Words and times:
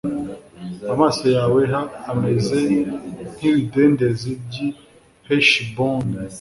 Amaso 0.93 1.23
yawe 1.37 1.61
h 1.71 1.75
ameze 2.11 2.59
nk 3.35 3.41
ibidendezi 3.51 4.29
by 4.43 4.55
i 4.65 4.67
Heshiboni 5.27 6.15